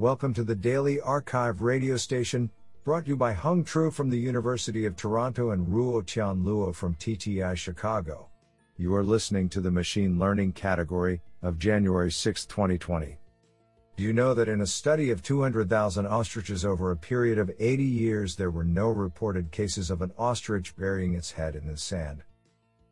[0.00, 2.52] Welcome to the Daily arXiv radio station,
[2.84, 6.94] brought to you by Hung Tru from the University of Toronto and Ruotian Luo from
[6.94, 8.28] TTI Chicago.
[8.76, 13.18] You are listening to the Machine Learning category of January 6, 2020.
[13.96, 17.82] Do you know that in a study of 200,000 ostriches over a period of 80
[17.82, 22.22] years, there were no reported cases of an ostrich burying its head in the sand?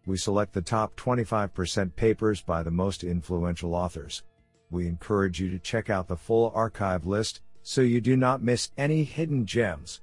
[0.07, 4.25] We select the top 25% papers by the most influential authors
[4.71, 8.71] we encourage you to check out the full archive list so you do not miss
[8.77, 10.01] any hidden gems.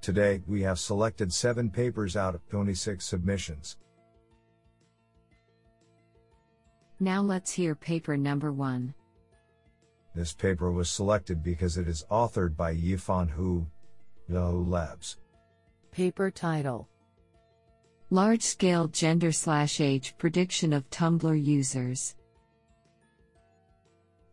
[0.00, 3.76] Today, we have selected 7 papers out of 26 submissions.
[6.98, 8.94] Now let's hear paper number 1.
[10.14, 13.66] This paper was selected because it is authored by Yifan Hu,
[14.28, 15.18] Yahoo Labs.
[15.92, 16.88] Paper title
[18.10, 22.16] Large Scale Gender Slash Age Prediction of Tumblr Users.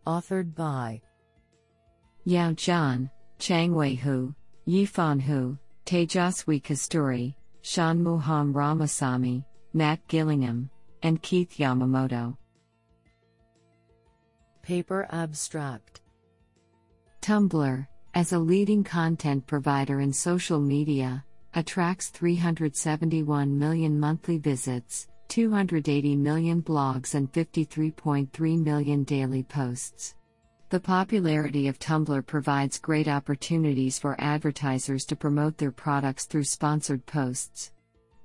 [0.07, 1.01] Authored by
[2.23, 4.33] Yao Zhan, Changwei Hu,
[4.65, 10.69] Yifan Hu, Tejaswi Kasturi, Shanmugam Ramasamy, Matt Gillingham,
[11.03, 12.37] and Keith Yamamoto.
[14.61, 15.99] Paper Abstract
[17.21, 21.21] Tumblr, as a leading content provider in social media,
[21.53, 30.15] attracts 371 million monthly visits, 280 million blogs, and 53.3 million daily posts.
[30.69, 37.05] The popularity of Tumblr provides great opportunities for advertisers to promote their products through sponsored
[37.05, 37.71] posts.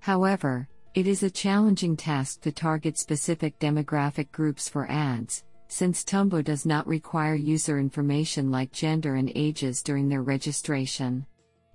[0.01, 6.45] However, it is a challenging task to target specific demographic groups for ads, since Tumblr
[6.45, 11.25] does not require user information like gender and ages during their registration.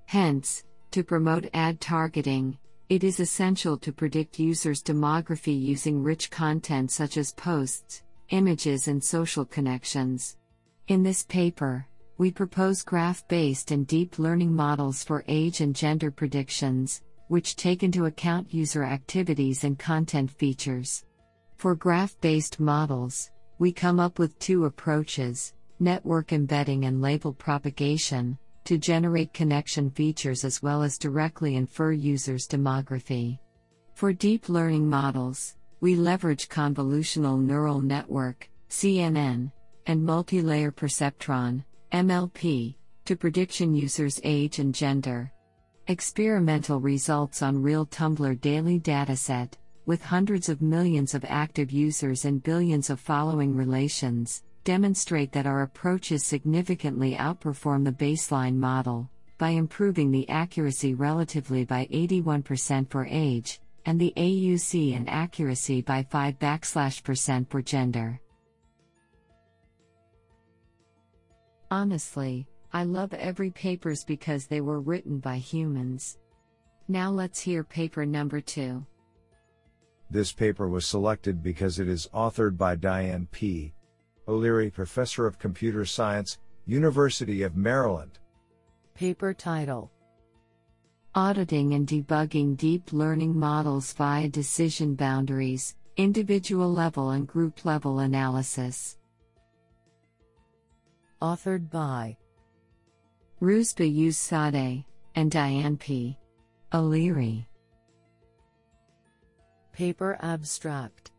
[0.05, 2.58] Hence, to promote ad targeting,
[2.89, 9.03] it is essential to predict users' demography using rich content such as posts, images, and
[9.03, 10.38] social connections.
[10.88, 11.85] In this paper,
[12.17, 17.83] we propose graph based and deep learning models for age and gender predictions, which take
[17.83, 21.04] into account user activities and content features.
[21.58, 28.37] For graph based models, we come up with two approaches network embedding and label propagation
[28.67, 33.39] to generate connection features as well as directly infer users' demography.
[33.94, 39.54] For deep learning models, we leverage convolutional neural network, CNN,
[39.86, 41.64] and multi-layer perceptron,
[41.94, 45.32] MLP, to prediction users' age and gender.
[45.88, 49.54] Experimental results on real Tumblr daily dataset,
[49.86, 55.61] with hundreds of millions of active users and billions of following relations, demonstrate that our
[55.61, 63.61] approaches significantly outperform the baseline model, by improving the accuracy relatively by 81% for age,
[63.86, 68.20] and the AUC and accuracy by 5 backslash percent for gender.
[71.72, 76.17] Honestly, I love every papers because they were written by humans.
[76.89, 78.86] Now let's hear paper number 2.
[80.11, 83.73] This paper was selected because it is authored by Dianne P.
[84.27, 88.20] O'Leary Professor of Computer Science, University of Maryland.
[88.93, 89.89] Paper title
[91.15, 98.98] Auditing and debugging deep learning models via decision boundaries, individual level and group level analysis.
[101.21, 102.17] Authored by
[103.42, 104.83] Roozbeh Yousefzadeh
[105.16, 106.17] and Dianne P.
[106.73, 107.48] O'Leary.
[109.71, 111.11] Paper abstract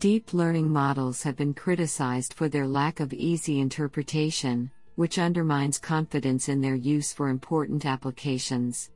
[0.00, 6.48] Deep learning models have been criticized for their lack of easy interpretation, which undermines confidence
[6.48, 8.92] in their use for important applications.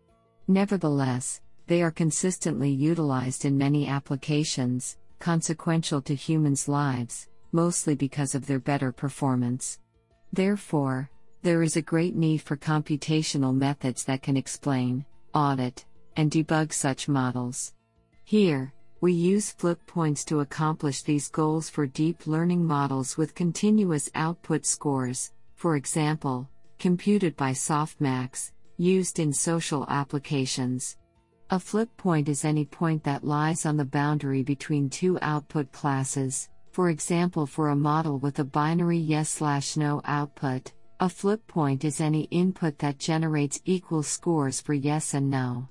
[0.48, 8.46] Nevertheless, they are consistently utilized in many applications, consequential to humans' lives, mostly because of
[8.46, 9.80] their better performance.
[10.32, 11.10] Therefore,
[11.42, 15.04] there is a great need for computational methods that can explain,
[15.34, 15.84] audit,
[16.16, 17.74] and debug such models.
[18.24, 18.72] Here,
[19.04, 24.64] we use flip points to accomplish these goals for deep learning models with continuous output
[24.64, 26.48] scores, for example,
[26.78, 30.96] computed by softmax, used in social applications.
[31.50, 36.48] A flip point is any point that lies on the boundary between two output classes,
[36.72, 40.72] for example, for a model with a binary yes/no output.
[41.00, 45.68] A flip point is any input that generates equal scores for yes and no.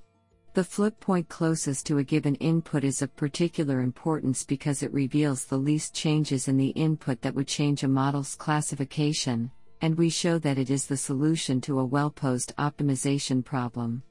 [0.55, 5.45] The flip point closest to a given input is of particular importance because it reveals
[5.45, 9.50] the least changes in the input that would change a model's classification,
[9.81, 14.03] and we show that it is the solution to a well posed optimization problem.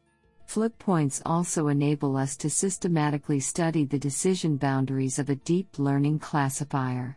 [0.47, 6.19] Flip points also enable us to systematically study the decision boundaries of a deep learning
[6.19, 7.17] classifier.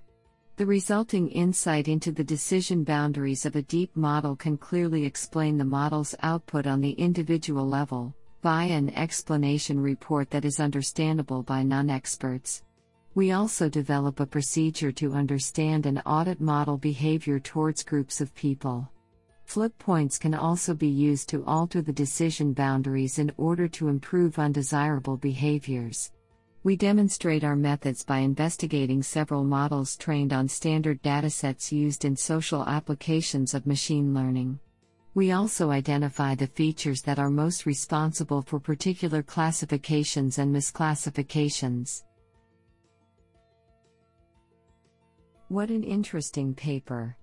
[0.58, 5.66] The resulting insight into the decision boundaries of a deep model can clearly explain the
[5.66, 11.90] model's output on the individual level, via an explanation report that is understandable by non
[11.90, 12.62] experts.
[13.16, 18.88] We also develop a procedure to understand and audit model behavior towards groups of people.
[19.46, 24.38] Flip points can also be used to alter the decision boundaries in order to improve
[24.38, 26.12] undesirable behaviors.
[26.62, 32.64] We demonstrate our methods by investigating several models trained on standard datasets used in social
[32.64, 34.60] applications of machine learning.
[35.16, 42.04] We also identify the features that are most responsible for particular classifications and misclassifications.
[45.48, 47.16] What an interesting paper!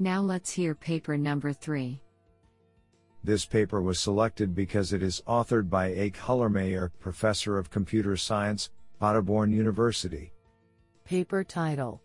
[0.00, 2.02] Now let's hear paper number 3.
[3.22, 8.70] This paper was selected because it is authored by Eyke Hüllermeier, Professor of Computer Science,
[9.00, 10.32] Paderborn University.
[11.04, 12.02] Paper title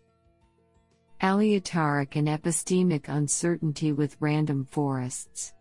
[1.20, 5.52] Aleatoric and Epistemic Uncertainty with Random Forests.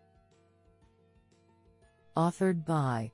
[2.15, 3.11] Authored by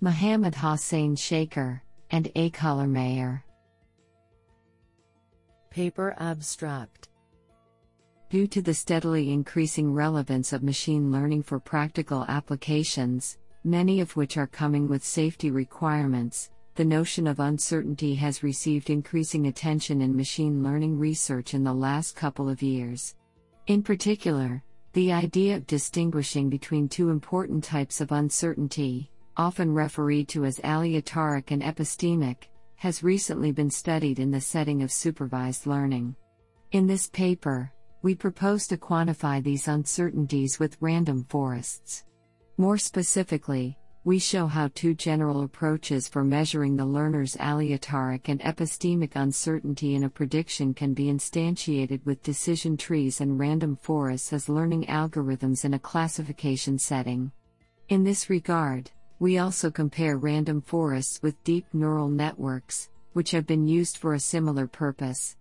[0.00, 1.80] Mohammed Hossein Shaker
[2.10, 3.42] and Eyke Hüllermeier.
[5.70, 7.08] Paper abstract
[8.28, 14.36] Due to the steadily increasing relevance of machine learning for practical applications, many of which
[14.36, 20.62] are coming with safety requirements, the notion of uncertainty has received increasing attention in machine
[20.62, 23.14] learning research in the last couple of years.
[23.66, 24.62] In particular,
[24.94, 31.50] the idea of distinguishing between two important types of uncertainty, often referred to as aleatoric
[31.50, 36.16] and epistemic, has recently been studied in the setting of supervised learning.
[36.72, 37.72] In this paper,
[38.02, 42.04] we propose to quantify these uncertainties with random forests.
[42.56, 49.14] More specifically, we show how two general approaches for measuring the learner's aleatoric and epistemic
[49.14, 54.84] uncertainty in a prediction can be instantiated with decision trees and random forests as learning
[54.86, 57.30] algorithms in a classification setting.
[57.90, 58.90] In this regard,
[59.20, 64.20] we also compare random forests with deep neural networks, which have been used for a
[64.20, 65.36] similar purpose.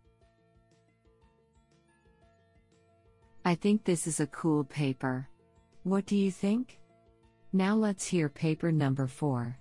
[3.44, 5.28] I think this is a cool paper.
[5.82, 6.78] What do you think?
[7.54, 9.58] Now let's hear paper number 4.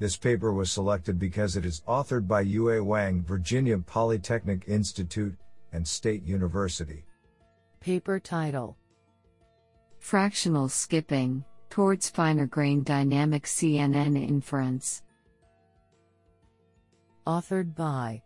[0.00, 5.36] This paper was selected because it is authored by Yue Wang, Virginia Polytechnic Institute,
[5.72, 7.04] and State University.
[7.78, 8.76] Paper title
[10.00, 15.02] Fractional Skipping Towards Finer Grain Dynamic CNN Inference.
[17.26, 18.22] Authored by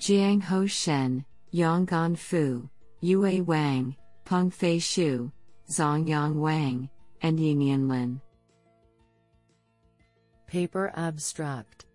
[0.00, 2.68] Jianghao Shen, Yonggan Fu,
[3.00, 3.94] Yue Wang,
[4.24, 5.30] Pengfei Xu,
[5.68, 6.88] Zhangyang Wang,
[7.22, 8.20] and Yingyan Lin.
[10.46, 11.86] Paper abstract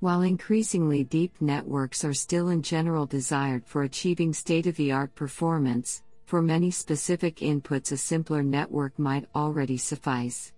[0.00, 5.14] While increasingly deep networks are still in general desired for achieving state of the art
[5.14, 10.52] performance, for many specific inputs a simpler network might already suffice.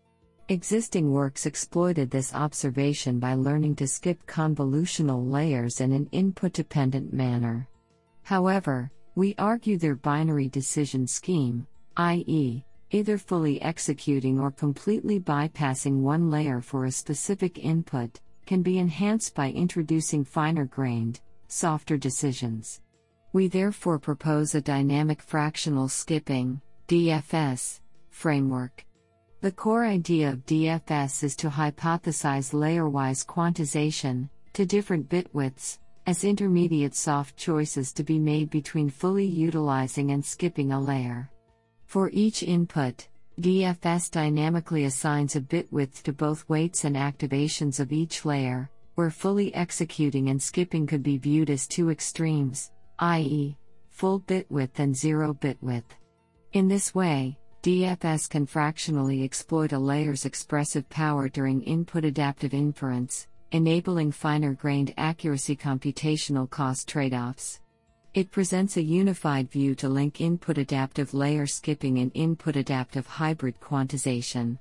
[0.49, 7.12] Existing works exploited this observation by learning to skip convolutional layers in an input dependent
[7.12, 7.69] manner.
[8.23, 11.67] However, we argue their binary decision scheme,
[11.97, 18.79] i.e., either fully executing or completely bypassing one layer for a specific input, can be
[18.79, 22.81] enhanced by introducing finer grained, softer decisions.
[23.33, 28.85] We therefore propose a dynamic fractional skipping DFS framework.
[29.40, 35.78] The core idea of DFS is to hypothesize layer wise quantization to different bit widths
[36.07, 41.28] as intermediate soft choices to be made between fully utilizing and skipping a layer.
[41.87, 43.09] For each input,
[43.40, 49.11] DFS dynamically assigns a bit width to both weights and activations of each layer, where
[49.11, 53.57] fully executing and skipping could be viewed as two extremes, i.e.,
[53.90, 55.95] full bit width and zero bit width.
[56.52, 63.28] In this way, DFS can fractionally exploit a layer's expressive power during input adaptive inference,
[63.52, 67.61] enabling finer grained accuracy computational cost trade offs.
[68.16, 73.61] It presents a unified view to link input adaptive layer skipping and input adaptive hybrid
[73.61, 74.58] quantization.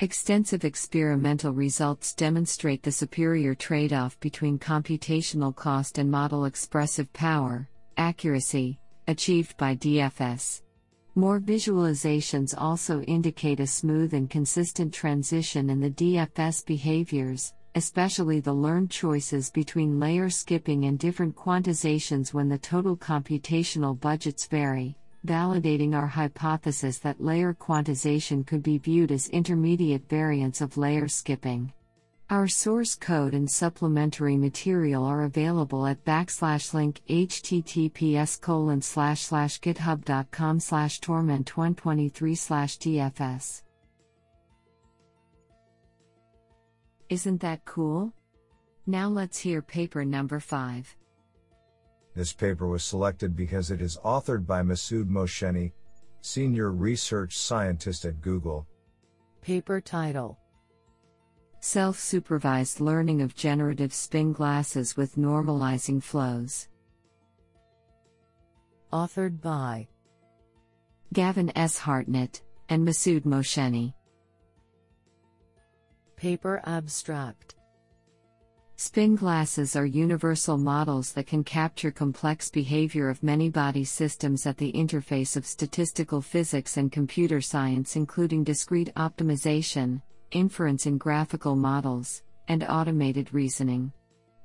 [0.00, 7.66] Extensive experimental results demonstrate the superior trade off between computational cost and model expressive power,
[7.96, 8.78] accuracy,
[9.08, 10.60] achieved by DFS.
[11.14, 18.52] More visualizations also indicate a smooth and consistent transition in the DFS behaviors, especially the
[18.52, 24.96] learned choices between layer skipping and different quantizations when the total computational budgets vary,
[25.26, 31.72] validating our hypothesis that layer quantization could be viewed as intermediate variants of layer skipping.
[32.30, 39.60] Our source code and supplementary material are available at backslash link https colon slash slash
[39.60, 43.62] github.com slash torment123 slash dfs.
[47.10, 48.12] Isn't that cool?
[48.86, 50.96] Now let's hear paper number 5.
[52.14, 55.72] This paper was selected because it is authored by Masoud Mohseni,
[56.20, 58.64] Senior Research Scientist at Google.
[59.42, 60.38] Paper title
[61.58, 66.68] Self supervised learning of generative spin glasses with normalizing flows.
[68.92, 69.88] Authored by
[71.12, 71.76] Gavin S.
[71.76, 73.94] Hartnett and Masoud Mohseni.
[76.20, 77.54] Paper abstract
[78.76, 84.58] Spin glasses are universal models that can capture complex behavior of many body systems at
[84.58, 92.22] the interface of statistical physics and computer science, including discrete optimization, inference in graphical models,
[92.48, 93.90] and automated reasoning.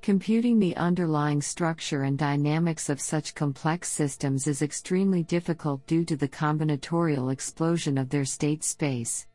[0.02, 6.16] Computing the underlying structure and dynamics of such complex systems is extremely difficult due to
[6.16, 9.28] the combinatorial explosion of their state space.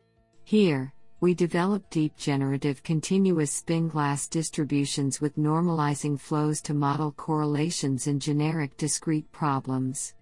[0.44, 8.06] Here, we develop deep generative continuous spin glass distributions with normalizing flows to model correlations
[8.06, 10.14] in generic discrete problems.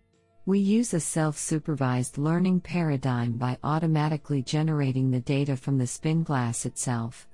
[0.45, 6.25] We use a self supervised learning paradigm by automatically generating the data from the spin
[6.25, 7.29] glass itself.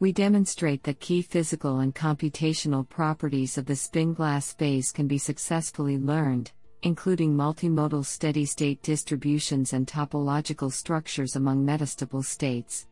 [0.00, 5.18] We demonstrate that key physical and computational properties of the spin glass phase can be
[5.18, 6.50] successfully learned,
[6.82, 12.86] including multimodal steady state distributions and topological structures among metastable states.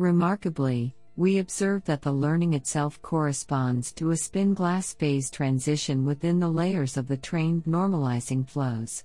[0.00, 6.40] Remarkably, we observe that the learning itself corresponds to a spin glass phase transition within
[6.40, 9.04] the layers of the trained normalizing flows.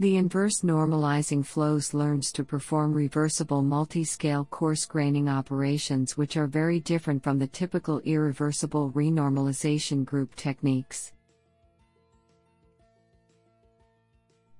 [0.00, 6.80] The inverse normalizing flows learns to perform reversible multi-scale coarse graining operations which are very
[6.80, 11.12] different from the typical irreversible renormalization group techniques.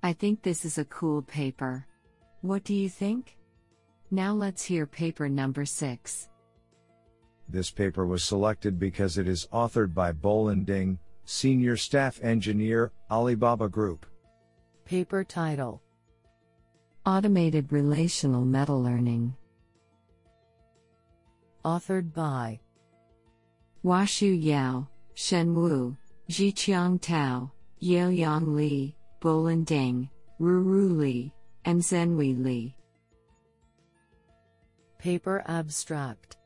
[0.01, 1.85] I think this is a cool paper.
[2.39, 3.35] What do you think?
[4.15, 6.29] Now let's hear paper number 6.
[7.49, 13.67] This paper was selected because it is authored by Bolin Ding, Senior Staff Engineer, Alibaba
[13.67, 14.05] Group.
[14.85, 15.81] Paper title
[17.05, 19.35] Automated Relational Meta Learning.
[21.65, 22.61] Authored by
[23.83, 25.97] Huaxiu Yao, Xian Wu,
[26.29, 27.51] Zhiqiang Tao,
[27.83, 31.33] Yaliang Li, Bolin Ding, Ruirui Li,
[31.65, 32.77] and Zhenhui Li.
[35.05, 36.37] Paper abstract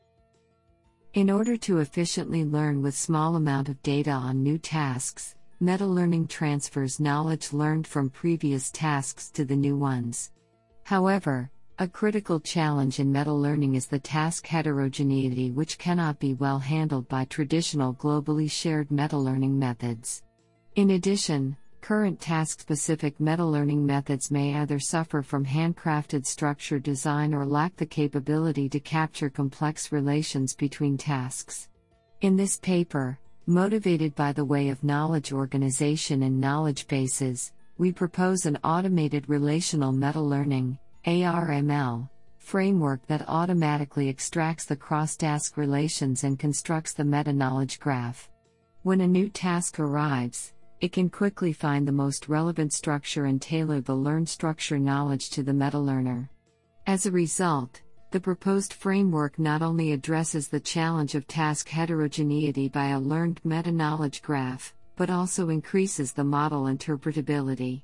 [1.14, 7.00] In order to efficiently learn with small amount of data on new tasks, meta-learning transfers
[7.00, 10.32] knowledge learned from previous tasks to the new ones.
[10.84, 17.08] However, a critical challenge in meta-learning is the task heterogeneity which cannot be well handled
[17.08, 20.22] by traditional globally shared meta-learning methods.
[20.76, 27.34] In addition, current task specific meta learning methods may either suffer from handcrafted structure design
[27.34, 31.68] or lack the capability to capture complex relations between tasks.
[32.20, 38.46] In this paper, motivated by the way of knowledge organization and knowledge bases, we propose
[38.46, 42.08] an automated relational meta learning ARML
[42.38, 48.28] framework that automatically extracts the cross task relations and constructs the meta knowledge graph.
[48.82, 53.80] When a new task arrives, it can quickly find the most relevant structure and tailor
[53.80, 56.30] the learned structure knowledge to the meta learner.
[56.86, 57.82] As a result,
[58.12, 63.70] the proposed framework not only addresses the challenge of task heterogeneity by a learned meta
[63.70, 67.82] knowledge graph, but also increases the model interpretability.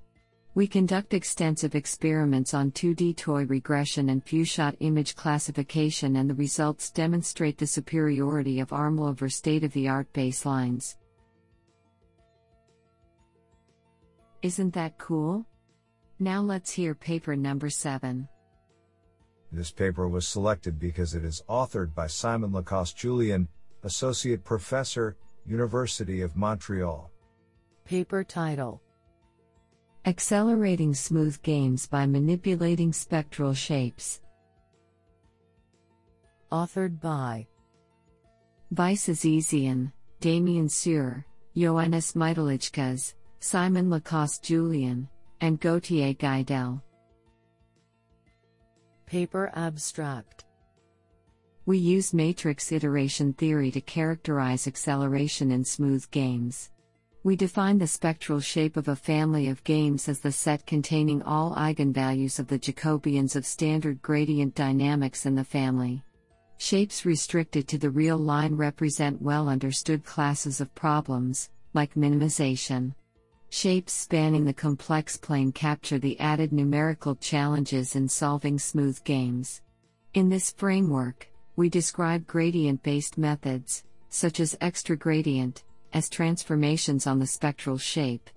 [0.55, 6.91] We conduct extensive experiments on 2D toy regression and few-shot image classification, and the results
[6.91, 10.97] demonstrate the superiority of ARML over state of the art baselines.
[14.43, 15.47] Isn't that cool?
[16.19, 18.28] Now let's hear paper number 7.
[19.52, 23.49] This paper was selected because it is authored by Simon Lacoste Julien,
[23.85, 25.16] Associate Professor,
[25.47, 27.11] University of Montreal.
[27.85, 28.83] Paper title
[30.07, 34.21] Accelerating Smooth Games by Manipulating Spectral Shapes.
[36.52, 37.47] Authored by
[38.73, 41.25] Waïss Azizian, Damien Scieur,
[41.57, 45.09] Ioannis Mitliagkas, Simon Lacoste Julien,
[45.40, 46.81] and Gauthier Gidel.
[49.07, 50.47] Paper abstract
[51.64, 56.71] We use matrix iteration theory to characterize acceleration in smooth games.
[57.23, 61.55] We define the spectral shape of a family of games as the set containing all
[61.55, 66.02] eigenvalues of the Jacobians of standard gradient dynamics in the family.
[66.59, 72.95] Shapes restricted to the real line represent well understood classes of problems, like minimization.
[73.50, 79.62] Shapes spanning the complex plane capture the added numerical challenges in solving smooth games.
[80.15, 87.19] In this framework, we describe gradient based methods, such as extra gradient, as transformations on
[87.19, 88.29] the spectral shape.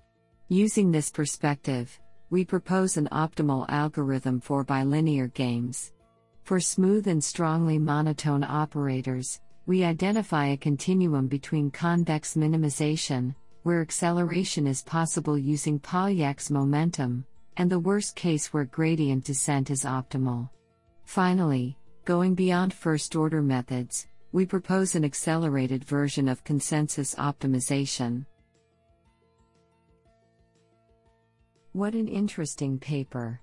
[0.48, 2.00] Using this perspective,
[2.30, 5.92] we propose an optimal algorithm for bilinear games.
[6.44, 14.66] For smooth and strongly monotone operators, we identify a continuum between convex minimization, where acceleration
[14.68, 17.26] is possible using Polyak's momentum,
[17.58, 20.50] and the worst case where gradient descent is optimal.
[21.06, 28.26] Finally, going beyond first order methods, we propose an accelerated version of consensus optimization.
[31.74, 33.42] What an interesting paper!